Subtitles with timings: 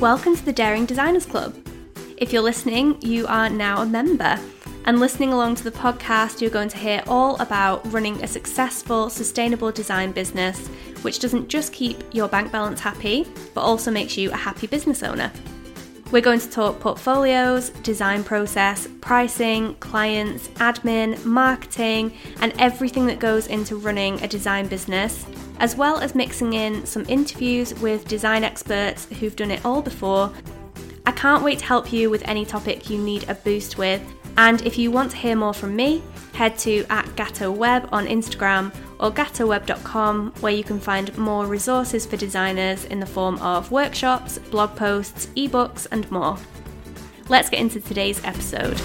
[0.00, 1.56] Welcome to the Daring Designers Club.
[2.18, 4.38] If you're listening, you are now a member.
[4.84, 9.08] And listening along to the podcast, you're going to hear all about running a successful,
[9.08, 10.68] sustainable design business,
[11.00, 15.02] which doesn't just keep your bank balance happy, but also makes you a happy business
[15.02, 15.32] owner.
[16.12, 23.46] We're going to talk portfolios, design process, pricing, clients, admin, marketing, and everything that goes
[23.46, 25.24] into running a design business,
[25.60, 30.32] as well as mixing in some interviews with design experts who've done it all before.
[31.06, 34.02] I can't wait to help you with any topic you need a boost with.
[34.38, 36.02] And if you want to hear more from me,
[36.34, 42.04] head to at Gatto Web on Instagram or gattoweb.com, where you can find more resources
[42.04, 46.36] for designers in the form of workshops, blog posts, ebooks, and more.
[47.28, 48.80] Let's get into today's episode.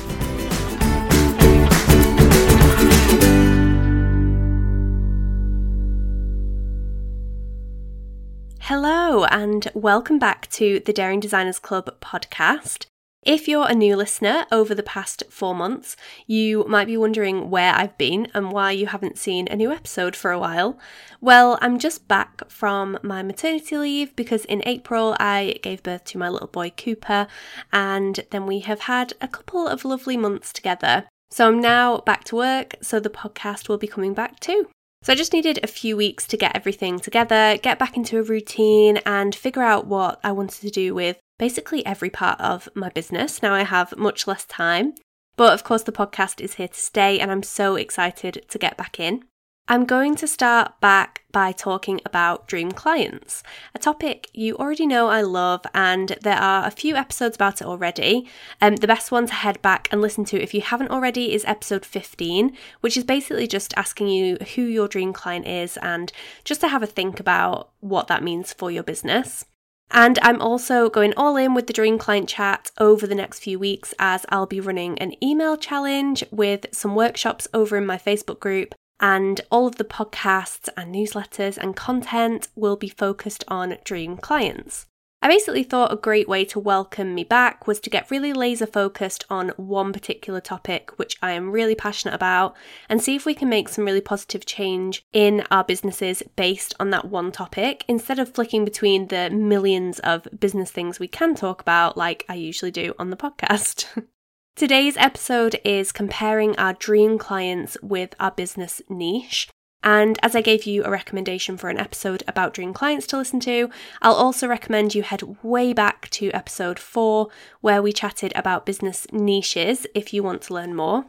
[8.74, 12.86] Hello, and welcome back to the Daring Designers Club podcast.
[13.22, 17.74] If you're a new listener over the past four months, you might be wondering where
[17.74, 20.80] I've been and why you haven't seen a new episode for a while.
[21.20, 26.18] Well, I'm just back from my maternity leave because in April I gave birth to
[26.18, 27.28] my little boy Cooper,
[27.74, 31.10] and then we have had a couple of lovely months together.
[31.30, 34.70] So I'm now back to work, so the podcast will be coming back too.
[35.04, 38.24] So I just needed a few weeks to get everything together, get back into a
[38.24, 42.90] routine, and figure out what I wanted to do with basically every part of my
[42.90, 43.42] business.
[43.42, 44.94] Now I have much less time,
[45.38, 48.78] but of course, the podcast is here to stay, and I'm so excited to get
[48.78, 49.24] back in.
[49.72, 53.42] I'm going to start back by talking about dream clients,
[53.74, 57.68] a topic you already know I love, and there are a few episodes about it
[57.68, 58.28] already.
[58.62, 61.46] Um, the best one to head back and listen to if you haven't already is
[61.46, 66.12] episode 15, which is basically just asking you who your dream client is and
[66.44, 69.46] just to have a think about what that means for your business.
[69.90, 73.58] And I'm also going all in with the Dream Client Chat over the next few
[73.58, 78.42] weeks as I'll be running an email challenge with some workshops over in my Facebook
[78.42, 84.16] group and all of the podcasts and newsletters and content will be focused on dream
[84.16, 84.86] clients.
[85.24, 88.66] I basically thought a great way to welcome me back was to get really laser
[88.66, 92.56] focused on one particular topic, which I am really passionate about,
[92.90, 96.90] and see if we can make some really positive change in our businesses based on
[96.90, 101.62] that one topic instead of flicking between the millions of business things we can talk
[101.62, 103.86] about, like I usually do on the podcast.
[104.56, 109.50] Today's episode is comparing our dream clients with our business niche.
[109.82, 113.40] And as I gave you a recommendation for an episode about dream clients to listen
[113.40, 113.72] to,
[114.04, 117.30] I'll also recommend you head way back to episode four,
[117.62, 121.06] where we chatted about business niches if you want to learn more.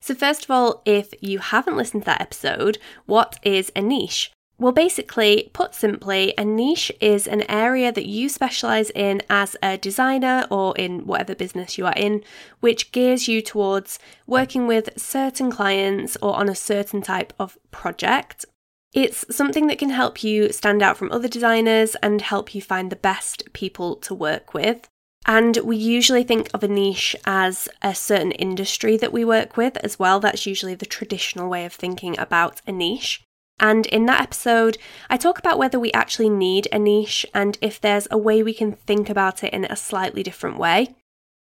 [0.00, 4.32] So, first of all, if you haven't listened to that episode, what is a niche?
[4.58, 9.76] Well, basically, put simply, a niche is an area that you specialize in as a
[9.76, 12.24] designer or in whatever business you are in,
[12.60, 18.46] which gears you towards working with certain clients or on a certain type of project.
[18.94, 22.90] It's something that can help you stand out from other designers and help you find
[22.90, 24.88] the best people to work with.
[25.26, 29.76] And we usually think of a niche as a certain industry that we work with
[29.78, 30.18] as well.
[30.18, 33.25] That's usually the traditional way of thinking about a niche.
[33.58, 34.76] And in that episode,
[35.08, 38.52] I talk about whether we actually need a niche and if there's a way we
[38.52, 40.94] can think about it in a slightly different way.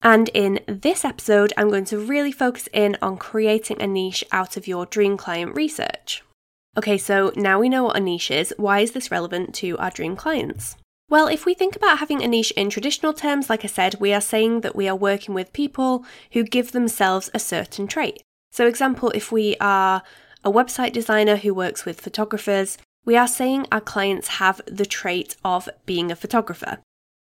[0.01, 4.55] And in this episode, I'm going to really focus in on creating a niche out
[4.55, 6.23] of your dream client research.
[6.77, 9.89] Okay, so now we know what a niche is, why is this relevant to our
[9.89, 10.75] dream clients?
[11.09, 14.13] Well, if we think about having a niche in traditional terms, like I said, we
[14.13, 18.21] are saying that we are working with people who give themselves a certain trait.
[18.51, 20.03] So, example, if we are
[20.45, 25.35] a website designer who works with photographers, we are saying our clients have the trait
[25.43, 26.77] of being a photographer.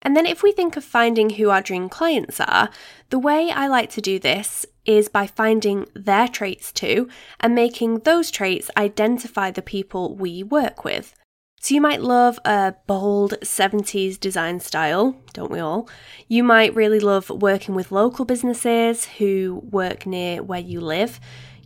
[0.02, 2.70] And then, if we think of finding who our dream clients are,
[3.10, 7.10] the way I like to do this is by finding their traits too
[7.40, 11.16] and making those traits identify the people we work with.
[11.60, 15.90] So, you might love a bold 70s design style, don't we all?
[16.28, 21.20] You might really love working with local businesses who work near where you live.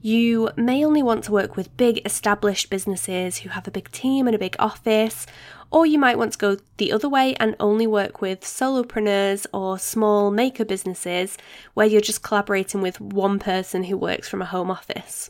[0.04, 4.28] You may only want to work with big established businesses who have a big team
[4.28, 5.28] and a big office,
[5.70, 9.78] or you might want to go the other way and only work with solopreneurs or
[9.78, 11.38] small maker businesses
[11.76, 15.30] where you're just collaborating with one person who works from a home office.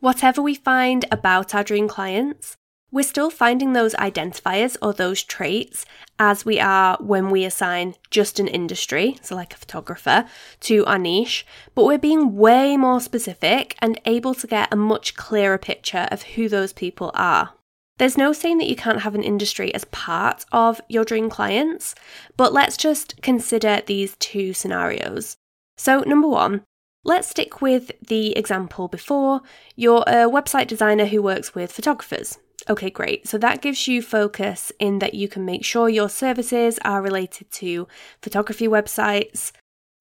[0.00, 2.56] Whatever we find about our dream clients,
[2.92, 5.84] we're still finding those identifiers or those traits
[6.18, 10.24] as we are when we assign just an industry, so like a photographer,
[10.60, 11.44] to our niche,
[11.74, 16.22] but we're being way more specific and able to get a much clearer picture of
[16.22, 17.52] who those people are.
[17.98, 21.94] There's no saying that you can't have an industry as part of your dream clients,
[22.36, 25.36] but let's just consider these two scenarios.
[25.78, 26.62] So, number one,
[27.04, 29.40] let's stick with the example before.
[29.76, 32.38] You're a website designer who works with photographers.
[32.68, 33.28] Okay, great.
[33.28, 37.50] So that gives you focus in that you can make sure your services are related
[37.52, 37.86] to
[38.20, 39.52] photography websites,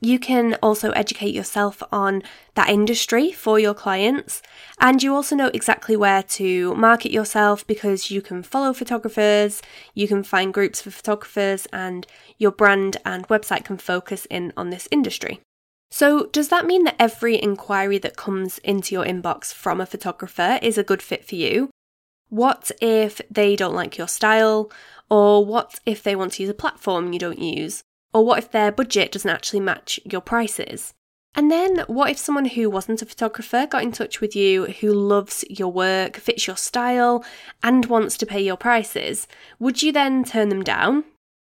[0.02, 2.22] you can also educate yourself on
[2.56, 4.42] that industry for your clients,
[4.80, 9.62] and you also know exactly where to market yourself because you can follow photographers,
[9.94, 12.06] you can find groups for photographers, and
[12.38, 15.40] your brand and website can focus in on this industry.
[15.92, 20.60] So, does that mean that every inquiry that comes into your inbox from a photographer
[20.62, 21.70] is a good fit for you?
[22.30, 24.72] What if they don't like your style?
[25.10, 27.84] Or what if they want to use a platform you don't use?
[28.14, 30.94] Or what if their budget doesn't actually match your prices?
[31.38, 34.94] And then, what if someone who wasn't a photographer got in touch with you who
[34.94, 37.26] loves your work, fits your style,
[37.62, 39.28] and wants to pay your prices?
[39.60, 41.04] Would you then turn them down?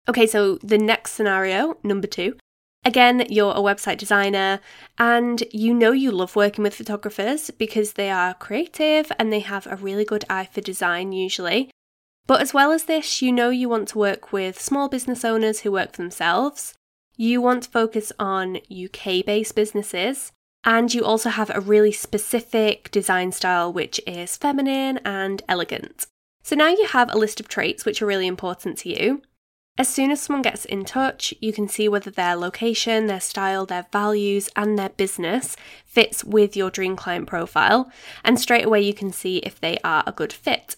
[0.09, 2.37] Okay, so the next scenario, number two.
[2.85, 4.61] Again, you're a website designer
[4.99, 9.67] and you know you love working with photographers because they are creative and they have
[9.67, 11.71] a really good eye for design usually.
[12.27, 15.61] But as well as this, you know you want to work with small business owners
[15.61, 16.75] who work for themselves.
[17.17, 20.33] You want to focus on UK based businesses.
[20.65, 26.07] And you also have a really specific design style, which is feminine and elegant.
[26.45, 29.23] So now you have a list of traits which are really important to you.
[29.79, 33.65] As soon as someone gets in touch, you can see whether their location, their style,
[33.65, 37.91] their values, and their business fits with your dream client profile.
[38.23, 40.77] And straight away, you can see if they are a good fit.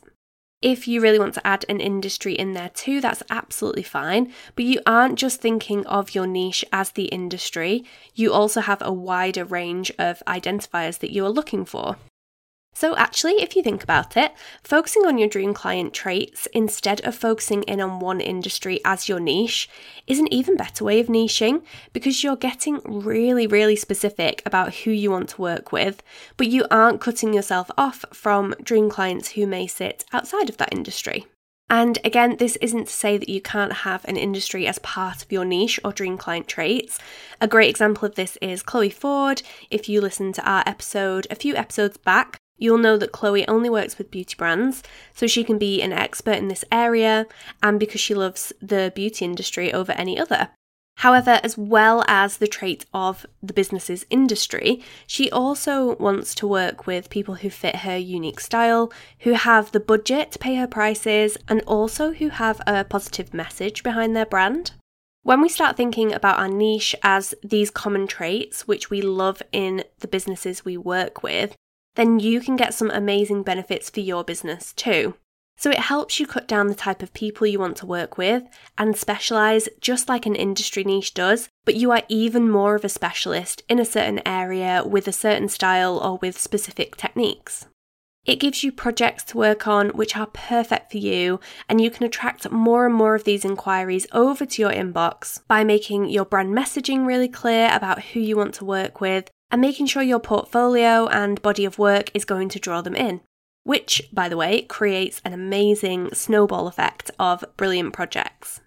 [0.62, 4.32] If you really want to add an industry in there too, that's absolutely fine.
[4.54, 8.92] But you aren't just thinking of your niche as the industry, you also have a
[8.92, 11.96] wider range of identifiers that you are looking for.
[12.74, 14.34] So, actually, if you think about it,
[14.64, 19.20] focusing on your dream client traits instead of focusing in on one industry as your
[19.20, 19.68] niche
[20.08, 21.62] is an even better way of niching
[21.92, 26.02] because you're getting really, really specific about who you want to work with,
[26.36, 30.72] but you aren't cutting yourself off from dream clients who may sit outside of that
[30.72, 31.26] industry.
[31.70, 35.32] And again, this isn't to say that you can't have an industry as part of
[35.32, 36.98] your niche or dream client traits.
[37.40, 39.42] A great example of this is Chloe Ford.
[39.70, 43.68] If you listen to our episode a few episodes back, You'll know that Chloe only
[43.68, 47.26] works with beauty brands, so she can be an expert in this area
[47.62, 50.50] and because she loves the beauty industry over any other.
[50.98, 56.86] However, as well as the trait of the business's industry, she also wants to work
[56.86, 61.36] with people who fit her unique style, who have the budget to pay her prices,
[61.48, 64.72] and also who have a positive message behind their brand.
[65.24, 69.82] When we start thinking about our niche as these common traits which we love in
[69.98, 71.56] the businesses we work with,
[71.96, 75.14] then you can get some amazing benefits for your business too.
[75.56, 78.42] So it helps you cut down the type of people you want to work with
[78.76, 82.88] and specialize just like an industry niche does, but you are even more of a
[82.88, 87.66] specialist in a certain area with a certain style or with specific techniques.
[88.26, 92.06] It gives you projects to work on which are perfect for you, and you can
[92.06, 96.54] attract more and more of these inquiries over to your inbox by making your brand
[96.54, 101.06] messaging really clear about who you want to work with and making sure your portfolio
[101.06, 103.20] and body of work is going to draw them in.
[103.62, 108.60] Which, by the way, creates an amazing snowball effect of brilliant projects.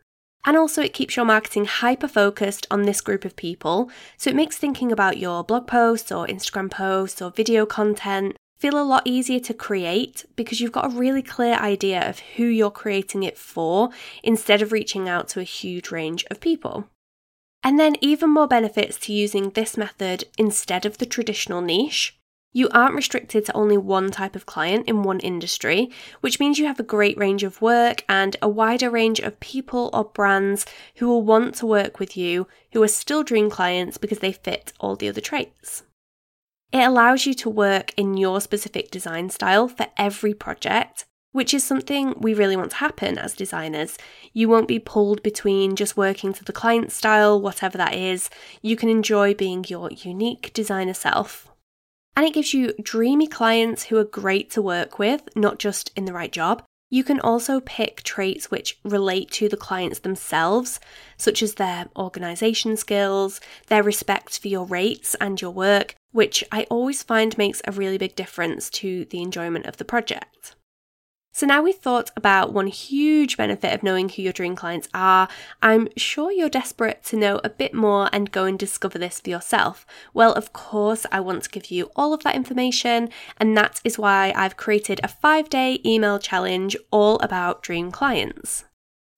[0.45, 4.35] And also, it keeps your marketing hyper focused on this group of people, so it
[4.35, 9.03] makes thinking about your blog posts or Instagram posts or video content feel a lot
[9.05, 13.37] easier to create because you've got a really clear idea of who you're creating it
[13.37, 13.89] for
[14.23, 16.87] instead of reaching out to a huge range of people.
[17.63, 22.17] And then, even more benefits to using this method instead of the traditional niche.
[22.53, 26.65] You aren't restricted to only one type of client in one industry, which means you
[26.65, 31.07] have a great range of work and a wider range of people or brands who
[31.07, 34.95] will want to work with you who are still dream clients because they fit all
[34.95, 35.83] the other traits.
[36.71, 41.63] It allows you to work in your specific design style for every project which is
[41.63, 43.97] something we really want to happen as designers.
[44.33, 48.29] You won't be pulled between just working to the client style, whatever that is.
[48.61, 51.49] You can enjoy being your unique designer self.
[52.15, 56.05] And it gives you dreamy clients who are great to work with, not just in
[56.05, 56.63] the right job.
[56.89, 60.79] You can also pick traits which relate to the clients themselves,
[61.17, 66.63] such as their organisation skills, their respect for your rates and your work, which I
[66.69, 70.55] always find makes a really big difference to the enjoyment of the project.
[71.37, 75.27] So now we've thought about one huge benefit of knowing who your dream clients are.
[75.61, 79.29] I'm sure you're desperate to know a bit more and go and discover this for
[79.29, 79.85] yourself.
[80.15, 83.99] Well, of course, I want to give you all of that information, and that is
[83.99, 88.65] why I've created a five day email challenge all about dream clients.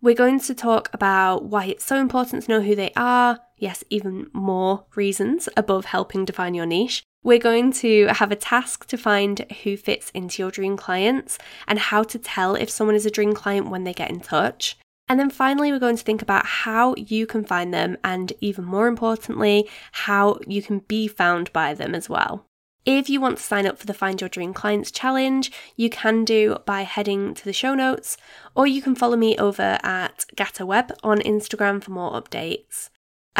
[0.01, 3.39] We're going to talk about why it's so important to know who they are.
[3.59, 7.03] Yes, even more reasons above helping define your niche.
[7.23, 11.37] We're going to have a task to find who fits into your dream clients
[11.67, 14.77] and how to tell if someone is a dream client when they get in touch.
[15.09, 18.63] And then finally, we're going to think about how you can find them and, even
[18.63, 22.45] more importantly, how you can be found by them as well.
[22.85, 26.23] If you want to sign up for the Find Your Dream Clients challenge, you can
[26.23, 28.15] do by heading to the show notes,
[28.55, 32.89] or you can follow me over at GattoWeb on Instagram for more updates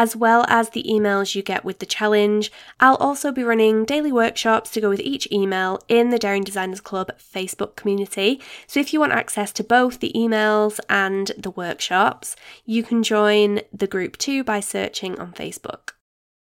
[0.00, 2.50] as well as the emails you get with the challenge.
[2.80, 6.80] I'll also be running daily workshops to go with each email in the Daring Designers
[6.80, 8.40] Club Facebook community.
[8.66, 13.60] So if you want access to both the emails and the workshops, you can join
[13.74, 15.90] the group too by searching on Facebook.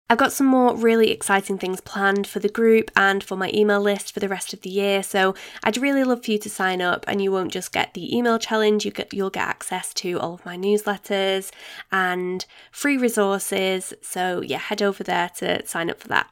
[0.07, 3.81] I've got some more really exciting things planned for the group and for my email
[3.81, 5.01] list for the rest of the year.
[5.01, 5.33] So
[5.63, 8.37] I'd really love for you to sign up, and you won't just get the email
[8.37, 8.85] challenge.
[8.85, 11.51] You get you'll get access to all of my newsletters
[11.91, 13.93] and free resources.
[14.03, 16.29] So yeah, head over there to sign up for that.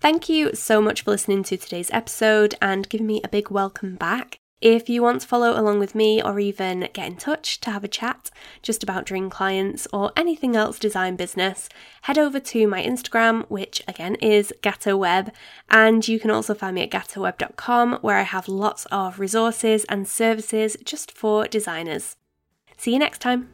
[0.00, 3.96] Thank you so much for listening to today's episode and giving me a big welcome
[3.96, 4.41] back.
[4.62, 7.82] If you want to follow along with me or even get in touch to have
[7.82, 8.30] a chat
[8.62, 11.68] just about dream clients or anything else design business,
[12.02, 15.32] head over to my Instagram, which again is GattoWeb,
[15.68, 20.06] and you can also find me at gattoweb.com where I have lots of resources and
[20.06, 22.14] services just for designers.
[22.76, 23.48] See you next time.